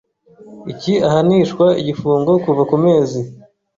iki 0.71 0.93
ahanishwa 1.07 1.65
igifungo 1.81 2.31
kuva 2.43 2.63
ku 2.69 2.75
mezi 2.85 3.19